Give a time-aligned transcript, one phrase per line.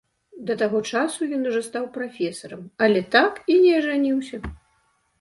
[0.45, 4.37] Да таго часу ён ужо стаў прафесарам, але так і не ажаніўся.